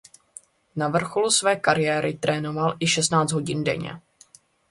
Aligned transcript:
Na 0.75 0.87
vrcholu 0.89 1.29
své 1.31 1.55
kariéry 1.55 2.13
trénoval 2.13 2.75
i 2.79 2.87
šestnáct 2.87 3.31
hodin 3.31 3.63
denně. 3.63 4.01